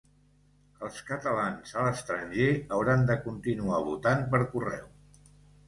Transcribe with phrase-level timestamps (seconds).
[0.87, 4.93] Els catalans a l'estranger hauran de continuar votant per correu